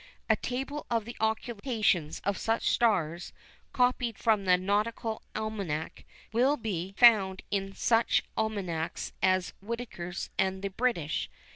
[0.27, 3.33] A table of the occultations of such stars,
[3.71, 10.69] copied from the Nautical Almanac, will be found in such almanacs as Whitaker's and the
[10.71, 11.29] British.